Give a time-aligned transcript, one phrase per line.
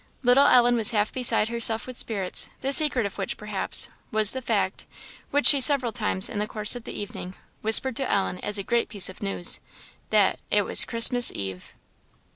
[0.23, 4.41] Little Ellen was half beside herself with spirits; the secret of which, perhaps, was the
[4.41, 4.87] fact,
[5.29, 8.63] which she several times in the course of the evening whispered to Ellen as a
[8.63, 9.59] great piece of news,
[10.09, 11.75] that "it was Christmas eve!"